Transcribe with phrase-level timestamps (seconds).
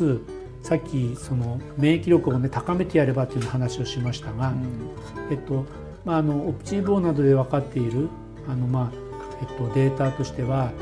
[0.00, 0.24] つ
[0.62, 4.90] さっきその免疫力をね高めてやればという話をしましたが、うん、
[5.30, 5.66] えっと
[6.02, 8.08] まあ、あのオプチーボーなどで分かっている
[8.48, 8.92] あの、まあ
[9.42, 10.72] えっと、データとしては、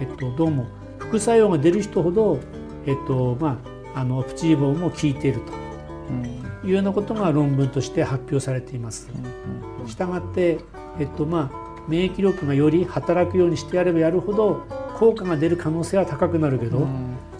[0.00, 0.66] えっと、どうも
[0.98, 2.40] 副作用が出る人ほど、
[2.86, 3.60] えっとま
[3.94, 5.62] あ、あのオプチーボーも効いていると。
[6.64, 9.10] いうようなことが論文として発表されています。
[9.86, 10.58] したがって、
[11.00, 16.86] えっとまあ、免疫力がより働くようにしてやればやるほど効果が出る可能性は高くなるけど、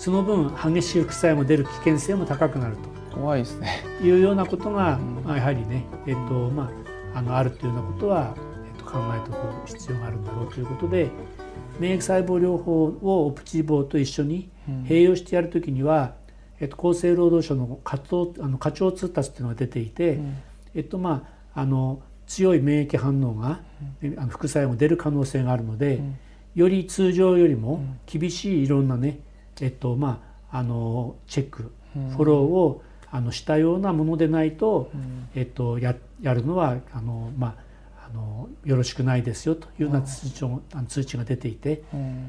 [0.03, 3.15] その分激しい副作用も出る危険性も高くなると。
[3.15, 3.85] 怖いですね。
[4.03, 6.73] いうようなことが、まあ、やはりね、えっとま
[7.15, 8.35] あ、あのあるというようなことは、
[8.67, 11.09] えっと、考えておく必要があるんだろうということで
[11.79, 14.51] 免疫細胞療法をオプチーボと一緒に
[14.87, 16.17] 併用してやるときには、
[16.59, 20.19] えっと、厚生労働省の課長あの課長通達というのが出ていて、
[20.75, 23.61] えっとまああの強い免疫反応が、
[24.19, 26.01] あの副作用が出る可能性があるので、
[26.57, 29.21] より通常よりも厳しいいろんなね、
[29.63, 34.91] えっとまあ、あのチェック、フォローをあのしたようなものでないと、
[35.37, 37.57] えっと、ややるのはあの、ま
[37.97, 40.45] あ、あのよろしくないですよというような通知
[40.89, 41.85] 通知が出ていて、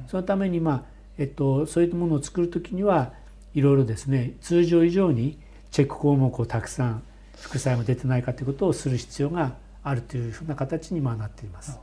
[0.08, 0.84] そのために、まあ
[1.18, 3.14] えっと、そういうものを作る時には
[3.56, 5.40] いろいろですね通常以上に
[5.72, 7.04] チェック項目をたくさん
[7.40, 11.80] 副作用が出てないかということをする必要があるというふうな形にまあなっています。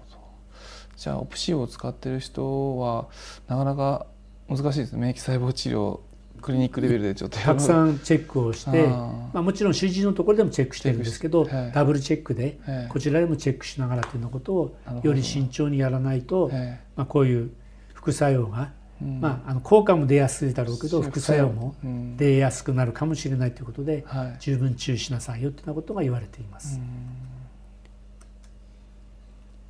[0.97, 3.09] じゃあオプシーを使ってる人は
[3.48, 4.06] なかなか
[4.51, 5.01] 難しいですね。
[5.01, 6.01] 免疫細胞治療
[6.41, 16.51] クリニックレベルでちょっとたくさんチェックをしてまあ、もちろん主治医のところでもチェックしてるんですけど、はい、ダブルチェックで、はい、こちらでもチェックしながらというようなことをより慎重にやらないと、
[16.97, 17.51] まあ、こういう
[17.93, 21.75] 副作用が、うん、まあ、あの効果も出やすいだろうけど副作用も
[22.17, 26.78] 出やすくなるかもしれないということで、はい、十分注意しなさいよというようなことが言われています。
[26.78, 26.84] うん。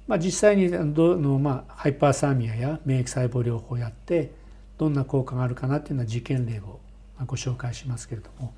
[0.07, 4.40] まあ、実際にどの、まあ、ハイパーサーミアや免疫細胞療法をやって
[4.81, 6.81] どんな効果があるかなっていうのは実験例を
[7.27, 8.55] ご紹介しますけれども、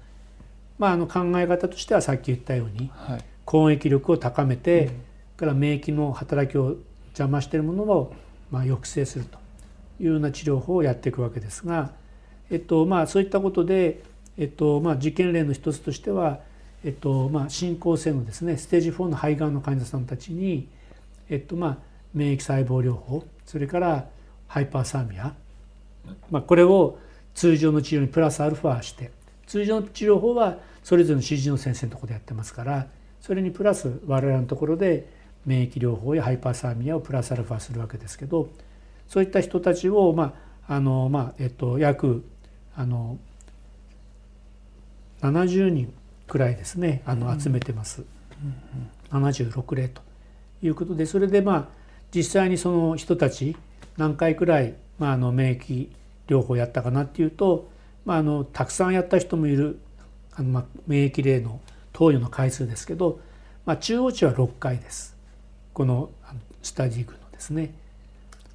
[0.78, 4.92] まあ、あの考え方としてはさっき言ったように、はい、攻撃力を高めて、うん、
[5.36, 6.76] から免疫の働きを
[7.08, 8.14] 邪魔しているものを、
[8.52, 9.38] まあ、抑制すると
[9.98, 11.90] いうような治療法をやっていくわけですが、
[12.50, 14.04] えっとまあ、そういったことで、
[14.38, 16.38] えっとまあ、実験例の一つとしては、
[16.84, 20.68] えっとまあ、進行性のですねステージ4の肺がんの患者さんたちに
[21.28, 21.78] えっとまあ、
[22.14, 24.06] 免疫細胞療法それから
[24.48, 25.34] ハイパーサーミア、
[26.30, 26.98] まあ、これを
[27.34, 29.10] 通常の治療にプラスアルファして
[29.46, 32.86] 通常の治療法はそれぞれの主治医の先生のところでやってますから
[33.20, 35.08] それにプラス我々のところで
[35.46, 38.48] 免疫療法やハイパーサーミアをプラスアルファするわけですけど
[39.08, 40.34] そういった人たちを、ま
[40.68, 42.24] ああのまあえっと、約
[42.76, 43.18] あの
[45.20, 45.92] 70人
[46.28, 48.04] くらいですねあの集めてます、
[49.10, 50.00] 76例と。
[50.62, 51.68] いうことでそれでまあ
[52.14, 53.56] 実際にその人たち
[53.96, 55.88] 何回くらい、まあ、あの免疫
[56.28, 57.68] 療法やったかなっていうと、
[58.04, 59.80] まあ、あのたくさんやった人もいる
[60.34, 61.60] あの、まあ、免疫例の
[61.92, 63.18] 投与の回数ですけど、
[63.66, 65.16] まあ、中央値は6回です
[65.74, 66.10] この
[66.62, 67.74] スタディ群のですね。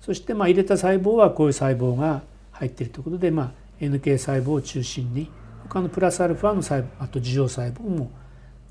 [0.01, 2.21] そしてまあ入れた細胞はこういう細胞が
[2.51, 5.29] 入っているということで、まあ、NK 細胞を中心に
[5.63, 8.09] 他のプラスアルファの細胞あと樹状細胞も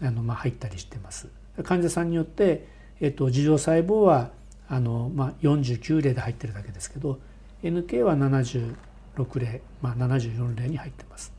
[0.00, 1.28] あのまあ入ったりしてます。
[1.62, 4.30] 患者さんによってえっと、樹状細胞は
[4.68, 7.18] あの、まあ、49例で入ってるだけですけど
[7.62, 11.32] NK は76例、まあ、74例に入ってます。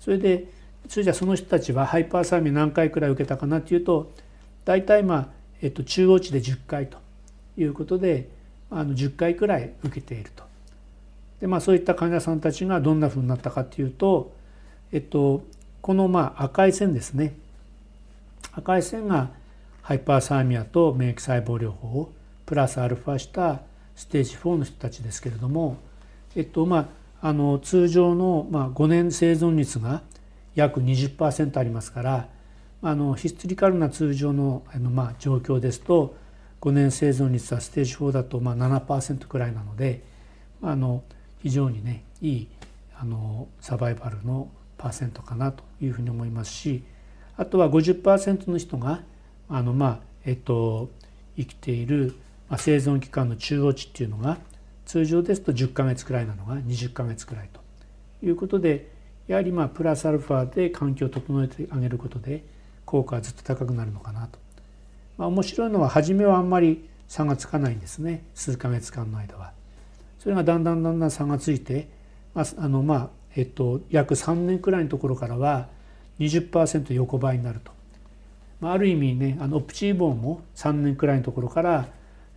[0.00, 0.46] それで
[0.88, 4.12] それじゃあその人たちはハイパーサーミ何回くらい受けたかなっていうと
[4.64, 5.28] 大体まあ、
[5.60, 6.98] えっと、中央値で10回と
[7.56, 8.28] いうことで
[8.70, 10.44] あの10回くらい受けていると。
[11.40, 14.32] でまあそういった患者さんたちがどんなふうになったかっていうと、
[14.92, 15.42] えっと、
[15.80, 17.34] このまあ赤い線ですね
[18.52, 19.30] 赤い線が
[19.82, 22.12] ハイパーサーミアと免疫細胞療法を
[22.46, 23.60] プラスアルファした
[24.02, 25.76] ステージ4の人たちですけれども、
[26.34, 26.88] えっとま
[27.22, 30.02] あ、あの通常の、まあ、5年生存率が
[30.56, 32.28] 約20%ありますから
[32.82, 36.16] あのヒストリカルな通常のあの、まあ、状況ですと
[36.60, 40.02] 5年生存率はステージ4だとまあ7%くらいなので
[40.62, 41.04] あの
[41.40, 42.48] 非常にねいい
[42.98, 46.82] あのサバイバルのパーセントかなというふうに思いますし
[47.36, 49.02] あとは50%の人が
[49.48, 50.90] あのまあえっと
[51.36, 52.14] 生きている、
[52.52, 54.36] ま、生存期間の中央値っていうのが
[54.84, 57.62] 通常ですと10ヶ月くらいなのが20ヶ月くらいと
[58.22, 58.92] いうことで
[59.26, 62.44] やはりまあプラスアルファで環境を整えてあげることで
[62.84, 64.38] 効果はずっと高くなるのかなと。
[65.16, 69.52] まあ、面白いのは初めはあんまり差がつかないんですね数ヶ月間の間は。
[70.18, 71.88] それがだんだんだんだん差がついて、
[72.34, 75.68] まああのまあえっと、約3年くらいのところからは
[76.18, 77.72] 20%横ばいになると
[78.60, 81.88] まある意味ねあのオプチーボンも3年くらいのところから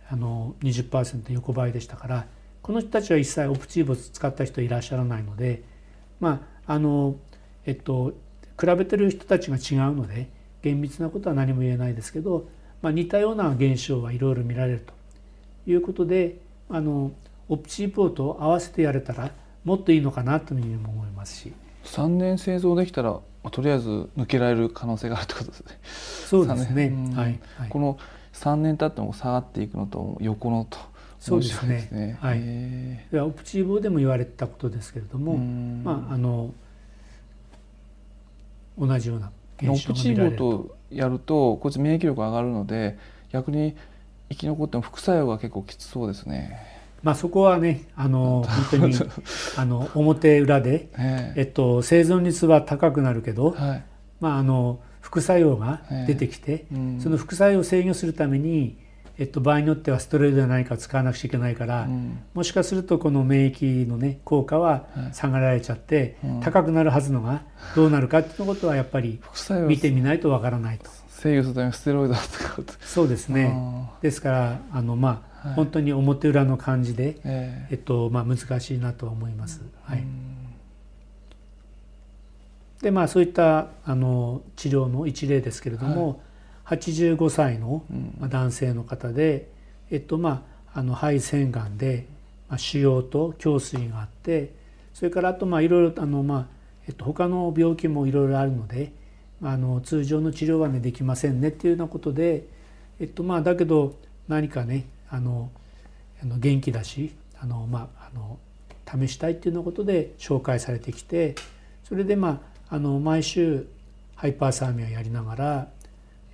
[0.08, 2.26] あの20%横ばいでしたから
[2.62, 5.62] この人たちは一切オプチーボン使った人いらっしゃらないので
[6.20, 7.16] まあの、
[7.64, 8.12] えっと、
[8.58, 10.28] 比べてる人たちが違うので
[10.62, 12.48] 厳密なことは何も言えないですけど、
[12.82, 14.92] まあ、似たような現象はいろいろ見られると
[15.70, 16.38] いうことで
[16.68, 17.12] あの
[17.48, 19.30] オプチーポートを合わせてやれたら
[19.64, 21.52] もっといいのかなというふうにも思いますし
[21.84, 23.20] 3年製造できたら
[23.50, 25.78] とりあえず抜けられる可能性があるってことですね。
[25.84, 26.92] そうですね。
[27.14, 27.98] はい、はい、この
[28.36, 30.78] 3年経っても下がっていくのと横のと
[31.18, 32.18] そうですね。
[32.20, 33.20] はい。
[33.20, 36.52] オプチーボでも言われたことですけれども、まああの
[38.78, 40.48] 同じような現象が見られると。
[40.48, 42.98] オプチーボとやるとこっち免疫力上がるので
[43.32, 43.74] 逆に
[44.28, 46.74] 生き残っても副作用が結構きつそうですね。
[47.02, 48.94] まあ、そこはねあの本当に
[49.56, 53.84] あの表裏で、えっと、生存率は高くなるけど、はい、
[54.20, 58.76] まあ、あの副作用が出てきて、うん、その副作用を制御するために、
[59.18, 67.42] えっと、場合によってはストレートで何か使わなくちゃいけないから、うん、もしかするとこの免疫の、ね、効果は下がられちゃって、はい、高くなるはずのが
[67.76, 69.20] どうなるかっていうことはやっぱり
[69.68, 70.90] 見てみないとわからないと。
[71.08, 72.14] 制御するためにステロイド
[72.80, 73.88] そうですね。
[74.02, 79.62] ですからあのまあ本当に表裏の感じで、えっとまあ、難しいなと思います。
[79.84, 80.02] はい、
[82.82, 86.20] でまあそういったあの治療の一例ですけれども、
[86.64, 87.82] はい、85歳の
[88.20, 89.48] 男性の方で、
[89.90, 90.44] えっとま
[90.74, 92.06] あ、あの肺腺がんで、
[92.48, 94.52] まあ、腫瘍と胸水があって
[94.92, 96.46] それからあとまあいろいろあの、まあ
[96.88, 98.92] えっと、他の病気もいろいろあるので、
[99.40, 102.44] まあ、あの通常の治療はねできませんねっていうようなことで、
[103.00, 103.94] えっとまあ、だけど
[104.28, 105.50] 何かねあの
[106.22, 108.38] あの元気だしあの、まあ、あの
[109.06, 111.34] 試したいっていうようなことで紹介されてきて
[111.84, 113.66] それでまああの毎週
[114.14, 115.68] ハイパーサーミアやりながら、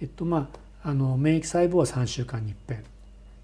[0.00, 0.48] えっとま
[0.82, 2.84] あ、あの免疫細胞は3週間にいっぺん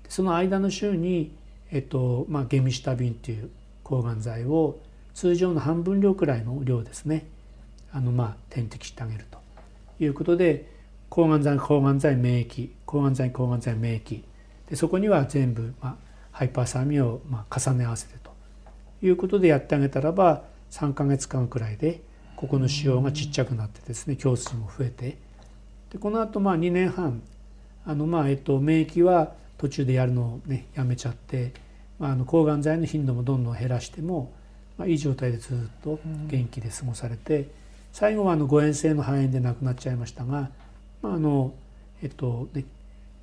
[0.09, 1.33] その間の週に、
[1.71, 3.51] えっとまあ、ゲミシタビンっていう
[3.85, 4.79] 抗がん剤を
[5.15, 7.27] 通常の半分量くらいの量ですね。
[7.93, 9.39] あのまあ点滴してあげると。
[10.01, 10.71] いうことで
[11.09, 14.23] 抗がん剤抗がん剤免疫抗がん剤抗がん剤免疫。
[14.71, 15.97] でそこには全部、まあ、
[16.31, 18.31] ハイパーサーミアをまあ重ね合わせてと。
[19.03, 22.01] いうことでやってあげたらば3か月間くらいで
[22.39, 25.19] ここの腫瘍がちっちゃくなってですね胸水も増えて
[25.91, 27.21] でこのあとまあ2年半
[27.85, 31.53] あのまあえっと免疫は途中でやるのをねやめちゃって、
[31.99, 34.33] まあ、あの抗がん剤の頻度もどんどん減らしても、
[34.77, 35.99] まあ、いい状態でずっと
[36.29, 37.49] 元気で過ごされて
[37.93, 40.51] 最後はあの誤嚥性の肺炎で亡くなっちゃいましたが、
[41.03, 41.53] まああの
[42.05, 42.67] えっとね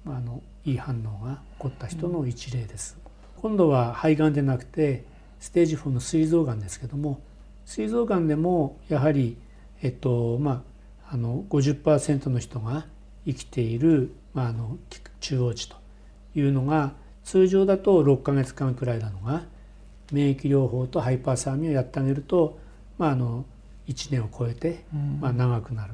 [0.03, 2.97] まあ、あのいい反応が起こった人の一例です。
[3.41, 5.05] 今度は肺がんでなくて
[5.39, 7.21] ステージ4の膵臓がんですけども
[7.65, 9.37] 膵臓がんでもやはり、
[9.81, 10.63] えっとま
[11.09, 12.85] あ、あの50%の人が
[13.25, 14.77] 生きている、まあ、あの
[15.19, 15.75] 中央値と
[16.35, 19.43] いうのが通常だと6ヶ月間くらいなのが
[20.11, 22.59] 免疫療法とハイパーサーミをやってあげると、
[22.97, 23.45] まあ、あの
[23.87, 24.85] 1年を超えて、
[25.19, 25.93] まあ、長くなる、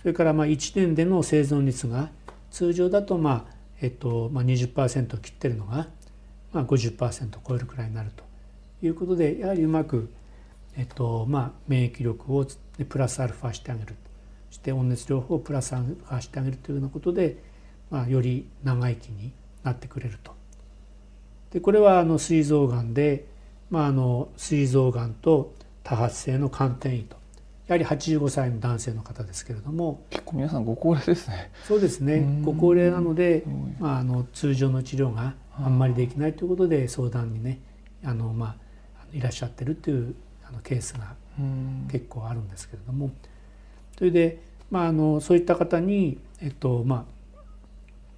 [0.00, 2.10] それからまあ1年での生存率が
[2.50, 5.88] 通常だとまあ、えっとまあ、20%を切ってるのが、
[6.52, 8.24] まあ50%超えるくらいになると
[8.84, 10.12] いうことでやはりうまく、
[10.76, 12.46] えっとまあ、免疫力を
[12.88, 13.94] プラスアルファしてあげる。
[14.50, 17.42] そして温熱療法をプラスアルファしてあげるというようなことで、
[17.90, 19.32] まあ、より長生きに
[19.62, 20.32] なってくれると。
[21.52, 23.26] でこれはあの膵臓がんで、
[23.70, 27.16] まあ、あの膵臓がんと多発性の寒天胃と。
[27.68, 30.02] やはり85歳の男性の方ですけれども。
[30.10, 31.50] 結構皆さんご高齢ですね。
[31.64, 32.42] そうですね。
[32.42, 33.44] ご高齢なので、
[33.78, 37.60] まあ、あの通常の治療があんまりできないということで相談にね
[38.04, 38.56] あの、まあ、
[39.12, 40.14] いらっしゃってるっていう
[40.52, 41.14] あのケースが
[41.90, 43.10] 結構あるんですけれども。
[43.96, 44.40] それで、
[44.70, 47.06] まあ、あのそういった方に、えっとま
[47.36, 47.42] あ、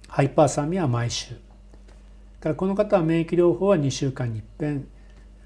[0.07, 1.35] ハイパーサーミは毎週。
[2.45, 4.87] からこの方は免疫療法は2週間にいっぺん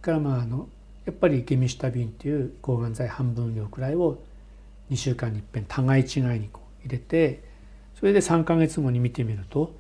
[0.02, 0.68] からまああの
[1.06, 4.22] やっぱりゲミシタビンという抗がん剤半分量くらいを
[4.92, 7.42] 2週間にいっぺん互い違いにこう入れて
[7.98, 9.74] それで3か月後に見てみると、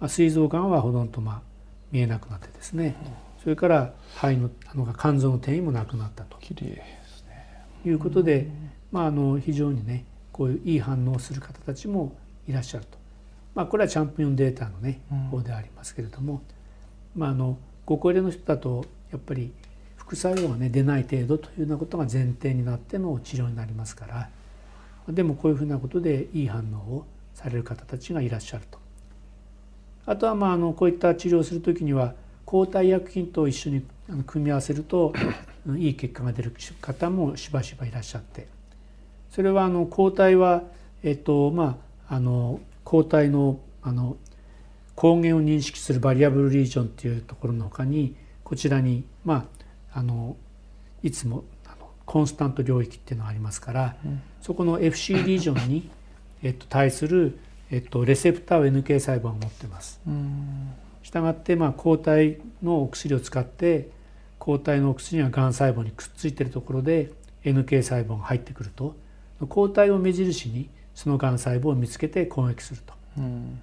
[0.00, 1.42] まあ、膵臓がんはほとんどまあ
[1.90, 2.96] 見えなくなってですね
[3.42, 6.38] それから肺のあの肝臓の転移もなくなったと
[7.84, 8.48] いうことで、
[8.92, 12.98] まあ、あの非常にねこういういい反応をする方たちもいらっしゃると。
[13.54, 16.42] まあ、これはチャンピオンデータのね方でありますけれども、
[17.14, 19.52] まあ、あのご高齢の人だとやっぱり
[19.96, 24.30] 副作用が、ね、出ない程度というようなことが前提になっての治療になりますから
[25.08, 28.78] でもこういうふうなことでいい反応をされる方たちがいらっしゃると。
[30.06, 33.84] あとはまああのこういった治療をする時には抗体薬品と一緒に
[34.26, 35.12] 組み合わせると
[35.76, 38.48] いい結果が出る方もしばしばいらっしゃって。
[39.30, 40.64] それはあの抗体は
[41.02, 44.16] えっとまああの抗体のあの
[44.94, 49.48] 抗原を認識するバリアブルリージョンっていうところのほかにこちらにま
[49.92, 50.36] ああの
[51.02, 54.22] いつもあのコンスタント領域っていうのがありますから、うん。
[54.40, 55.90] そこの FC リージョンに、
[56.42, 57.38] えっと、対する、
[57.70, 60.00] えっと、レセプターを NK 細胞が持ってます。
[60.06, 60.72] うん
[61.02, 63.88] したがって、まあ、抗体のお薬を使って
[64.38, 67.10] 抗体のお薬ががん細胞にくっついているところで
[67.44, 68.94] NK 細胞が入ってくると。
[69.48, 72.94] 抗体を目印にそのがん細胞を見つけて攻撃すると。
[73.18, 73.60] うん。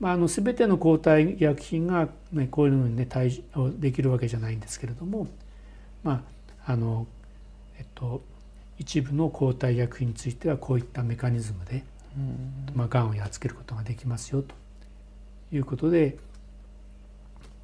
[0.00, 5.26] まあ、あの全ての抗体医薬品が、ね、こういうのにね対応できるわけじゃないんですけれども、
[6.02, 6.24] ま
[6.66, 7.06] ああの
[7.78, 8.22] えっと、
[8.78, 11.84] 一部の抗体医薬品についてはこういったメカニズムで、
[12.16, 12.66] うん。
[12.74, 14.54] まあ、がんをやっつけることができますよと
[15.52, 16.16] いうことで、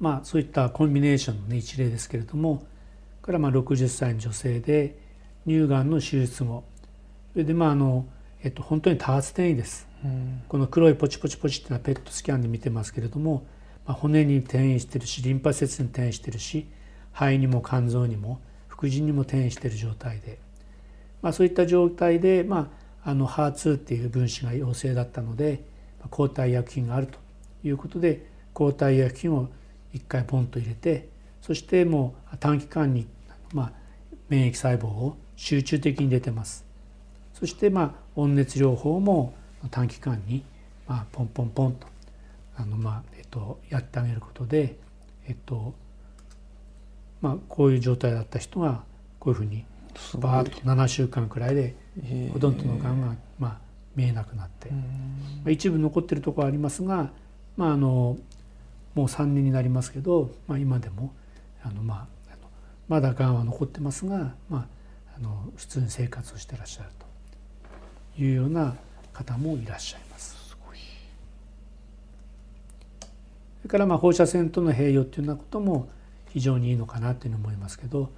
[0.03, 2.65] まあ、そういったコンビネーションの、ね、一例ですけれども
[3.21, 4.97] これはまあ60歳の女性で
[5.47, 6.65] 乳がんの手術後。
[7.31, 8.05] それでまああの、
[8.43, 9.87] えっと、本当に多発転移です。
[10.03, 10.43] うん。
[10.49, 13.45] この黒いポチポチポチっていうのはペットスキャンで見てますけれども、
[13.85, 16.67] まあ、骨に転移してるしリンパ節に転移してるし
[17.13, 20.37] 肺にも肝臓にも副腎にも転移してる状態で、
[21.21, 22.69] まあ、そういった状態で、ま
[23.05, 25.63] あ、あの HER2 っていう分子が陽性だったので
[25.99, 27.17] まあ抗体医薬品があると
[27.63, 29.47] いうことで抗体医薬品を
[29.93, 31.09] 一回ポンと入れて
[31.41, 33.07] そしてもう短期間に、
[33.53, 33.71] まあ、
[34.29, 36.65] 免疫細胞を集中的に出てます。
[37.33, 39.33] そしてまあ温熱療法も
[39.71, 40.43] 短期間に
[40.87, 41.87] まあポンポンポンと
[42.55, 44.77] あのまあえっとやってあげることで
[45.27, 45.73] えっと
[47.21, 48.83] まあこういう状態だった人が
[49.19, 49.65] こういうふうに
[50.19, 51.75] バーッと7週間くらいで
[52.31, 53.57] ほとんどのがんがまあ
[53.95, 54.83] 見えなくなって、まうん。
[55.47, 57.11] あ、一部残ってるところはありますが
[57.57, 58.17] まああの
[58.95, 61.13] もう3年になりますけど、まあ、今でも
[61.63, 62.13] あのまあ
[62.87, 64.67] まだがんは残ってますが、まあ、
[65.17, 66.89] あの普通に生活をしてらっしゃる
[68.15, 68.75] というような
[69.13, 70.35] 方もいらっしゃいます。
[70.35, 70.57] す
[73.63, 75.87] それからまあ放射線との併用っていうようなことも
[76.29, 78.09] 非常にいいのかなというふうに思いますけど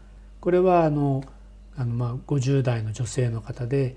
[0.41, 1.23] これはあの
[1.77, 3.95] あのまあ50代の女性の方で、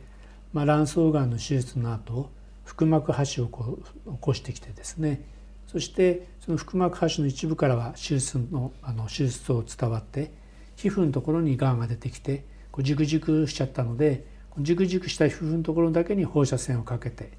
[0.53, 2.31] まあ、卵巣がんの手術の後
[2.65, 5.23] 腹膜播種をこう起こしてきてですね
[5.69, 10.33] そしてその腹膜播種の一部からは手術のあの手術を伝わって
[10.77, 14.25] 皮膚のところにがんが出てきてこうジクジクしちゃったので
[14.59, 17.31] ジクジクした皮膚のところだけに放射線をかけて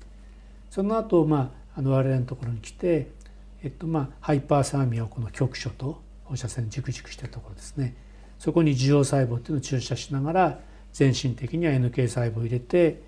[0.69, 3.11] その後、まああの我々のところに来て、
[3.63, 7.95] えっとまあ、ハイパーサーミアをこの局所と放射線ジクジクしてるところですね。
[8.37, 10.59] そこに受容細胞っていうのを注射しながら
[10.91, 13.01] 全身的には NK 細胞を入れて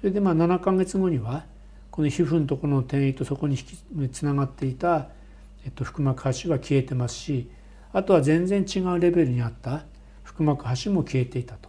[0.00, 1.44] それでまあ7ヶ月後には
[1.98, 5.08] この皮膚のところの転移とそこにつながっていた、
[5.64, 7.50] えっと、腹膜播種が消えてますし
[7.92, 9.82] あとは全然違うレベルにあった
[10.22, 11.68] 腹膜播種も消えていたと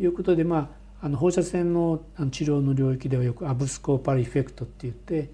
[0.00, 5.30] いうことでまああの放射線の治療の領域ではよくアブスコーパルエフェクトって言って、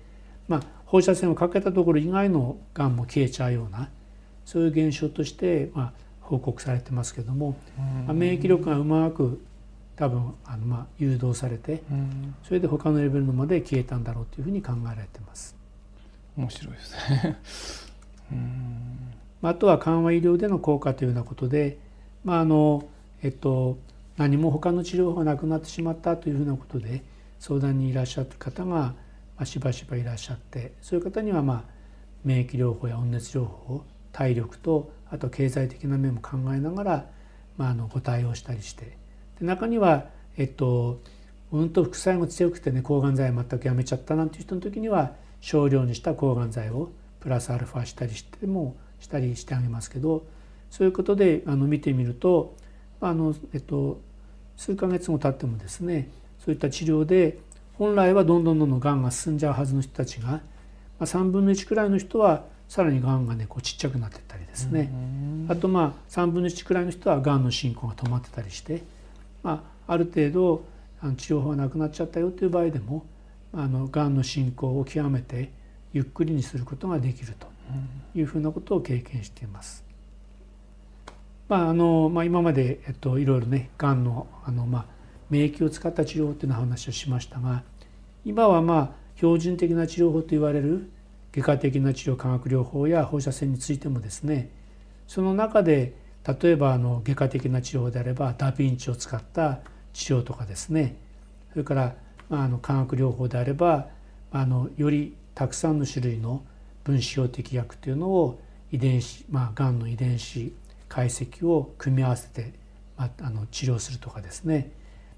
[0.48, 3.88] まあ、放射線をかけたところ以外のがんも消えちゃうような
[4.44, 7.56] そういう現象として、まあ、報告されてますけども、
[8.04, 9.42] まあ免疫力がうまく
[10.00, 12.34] 多分あの、まあ、誘導されてうん。
[12.42, 15.54] それで他のレベルのまで消えたんだろうというふうに考えられてます。
[16.38, 17.38] 面白いですね。
[18.32, 19.14] うん。
[19.42, 21.78] まああとは緩和医療での効果というようなことで、
[22.24, 22.88] まああの
[23.22, 23.76] えっと、
[24.16, 27.02] 何も他の治療法がなくなってしまったというふうなことで
[27.38, 28.94] 相談にいらっしゃる方が、ま
[29.36, 31.72] あ、しばしばいらっしゃってそういう方には、まあ、
[32.24, 37.06] 免疫療法や温熱療法体力とあと経済的な面も考えながら、
[37.58, 38.96] まあ、あのご対応したりして
[39.40, 40.06] で中には、
[40.36, 41.00] えっと、
[41.52, 50.24] うんと副作用が強くてね抗がん剤全くやめちゃったなんていう人の時には少量にした抗がん剤をプラスアルファしたりしてもしたりしてあげますけど
[50.70, 52.54] そういうことであの見てみると
[53.00, 54.00] あの、えっと、
[54.56, 57.38] 数ヶ月後経ってもですねそういった治療で
[57.74, 60.40] 本来はどんどんどんどんがんが進んじゃうはずの人たちが、ま
[61.00, 64.92] あ、3分の1くらいの人はさらにがんがねこうちっちゃくなっていったりですね、
[65.48, 68.82] あとまあ3分の1くらいの人はがんの進行が止まってたりして、
[69.42, 70.64] まあ、ある程度
[71.00, 73.06] あの治療法がなくなっちゃったよという場合でも
[73.52, 75.50] あのがんの進行を極めて
[75.92, 77.48] ゆっくりにすることができると
[78.14, 79.84] いうふうなことを経験しています。
[81.48, 84.86] まああのまあ、今まで、えっと、いろいろねがんのあの、まあ、
[85.30, 87.64] 免疫を使った治療っていう話をしましたが
[88.24, 90.90] 今はまあ標準的な治療法と言われる
[91.32, 94.50] 外科的な治療化学療法や放射線についてもですね
[95.08, 95.94] その中で
[96.26, 99.60] 例えばあの外科的な治療であればダ・ヴィンチを使った
[99.92, 100.96] 治療とかですね。
[101.52, 101.94] それから、
[102.28, 103.88] まあ、あの化学療法であれば
[104.30, 106.44] あのよりたくさんの種類の
[106.84, 108.40] 分子標的薬というのを
[108.72, 110.54] 遺伝子まあがんの遺伝子
[110.88, 112.52] 解析を組み合わせて、
[112.96, 114.72] まあ、あの治療するとかですね、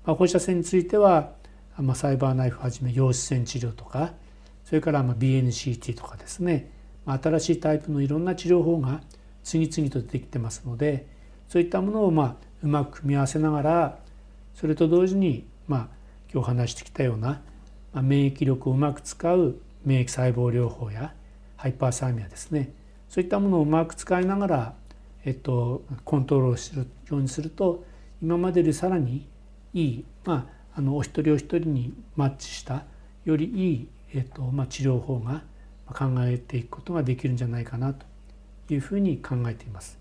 [0.05, 1.33] まあ、放射線については、
[1.79, 4.13] まあ、サイバーナイフはじめ陽子線治療とか
[4.65, 6.71] それからまあ BNCT とかですね、
[7.05, 9.01] まあ、新しいタイプのいろんな治療法が
[9.45, 11.07] 次々と出てきてますので
[11.49, 13.99] そういったものをまあうまく組み合わせながら
[14.55, 15.89] それと同時にまあ
[16.33, 17.43] 今日話してきたような、
[17.93, 21.13] まあ、免疫力をうまく使う免疫細胞療法や
[21.57, 22.73] ハイパーサーミアですね。
[23.09, 24.75] そういったものをうまく使いながら、
[25.25, 27.85] えっと、コントロールするようにすると
[28.23, 29.29] 今までよりさらに
[29.75, 32.85] いい、まあ、あのお一人お一人にマッチした
[33.27, 35.43] よりいい、えっとまあ、治療法が
[35.87, 38.07] 考えていくことができるんじゃないかなと。
[38.73, 39.99] いうふうに考えています。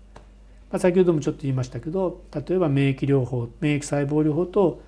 [0.70, 4.82] まあ、先ほどもちょっと言いましたけど例えば免疫療法免疫細胞療法と、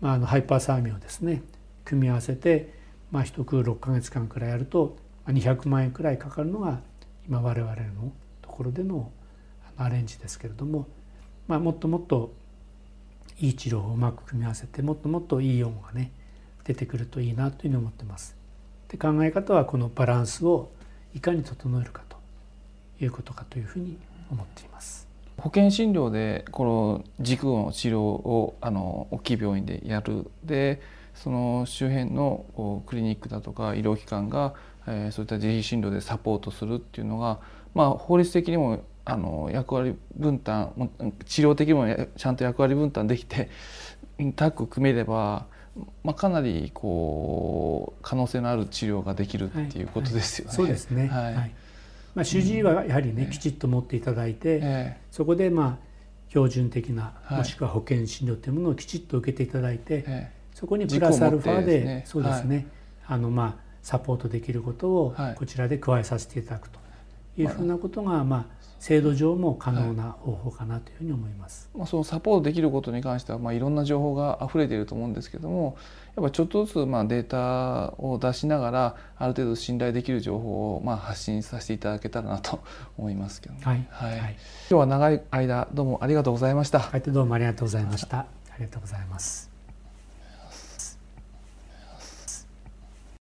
[0.00, 1.42] まあ、あのハイパーサーミをですね
[1.84, 2.74] 組み合わせて、
[3.12, 4.96] まあ、一区6か月間くらいやると
[5.28, 6.80] 200万円くらいかかるのが
[7.28, 9.12] 今我々のところでの
[9.76, 10.88] アレンジですけれども、
[11.46, 12.32] まあ、もっともっと
[13.38, 16.10] いい治療をうまく組み合わせてもっともっといい用語がね
[16.64, 18.36] 出てくるといいなというふうに思ってます。
[18.88, 20.70] で考え方はこのバランスを
[21.14, 22.02] いかに整えるか
[23.00, 23.98] いうことかというふうに
[24.30, 25.08] 思っています。
[25.38, 30.30] 保険診療でこの軸の治療をあの大きい病院でやる。
[30.44, 30.80] で
[31.14, 34.54] その周辺のクリニックだとか医療機関が、
[34.86, 37.40] えー、そういった自費診療でサポートするっていうのが、
[37.74, 40.72] まあ、法律的にもあの役割分担
[41.26, 43.50] 治療的にもちゃんと役割分担できて
[44.36, 45.46] タッグ組めれば、
[46.04, 50.56] まあ、かなりこう可能性のある治療ができるっていうことですよね。
[50.56, 51.54] はいはい、そうですね、はい、はい
[52.14, 55.90] まあ、主治医はやはりね、きちっと持っていただいて、そこでまあ
[56.28, 60.04] 標準的な、もしくは保険診療というものをきちっと受けていただいて、
[60.54, 62.66] そこにプラスアルファでそうですね、
[63.06, 66.79] あのまあサポートできることをこちらで加えさせていただくと
[67.36, 71.68] いうふうなことがまあ制度上も可能な方法かなというふうに思います。
[71.76, 75.76] まあ、そのサポートできることに関しては、まあ、いろんな情報が溢れていると思うんですけども
[76.16, 82.60] やっぱちょっとずつまあデータを出しながらある程度信頼できる情報をまあ発信させていただけたらなと
[82.96, 84.38] 思いますけど、ね、はい、はい、今
[84.68, 86.80] 日は長い間どうもありがとうございました。
[86.80, 88.20] はい、どうもありがとうございました。
[88.20, 88.26] あ
[88.58, 89.49] りがとうございます。